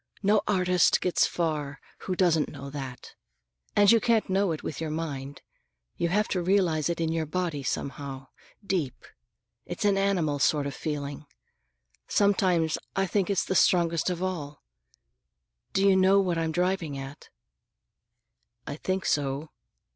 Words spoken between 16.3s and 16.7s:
I'm